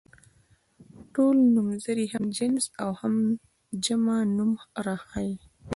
ټول 1.13 1.35
نومځري 1.55 2.05
هم 2.13 2.25
جنس 2.37 2.63
او 2.83 2.91
جمع 3.85 4.17
نوم 4.37 4.51
راښيي. 4.85 5.33